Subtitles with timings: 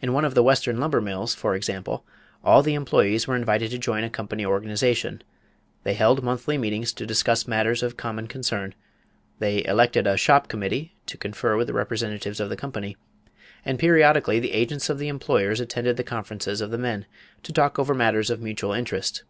[0.00, 2.06] In one of the Western lumber mills, for example,
[2.42, 5.22] all the employees were invited to join a company organization;
[5.82, 8.74] they held monthly meetings to discuss matters of common concern;
[9.40, 12.96] they elected a "shop committee" to confer with the representatives of the company;
[13.62, 17.04] and periodically the agents of the employers attended the conferences of the men
[17.42, 19.22] to talk over matters of mutual interest.